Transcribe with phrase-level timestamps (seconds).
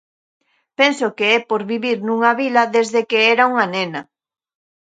[0.79, 4.01] Penso que é por vivir nunha vila desde que era unha nena.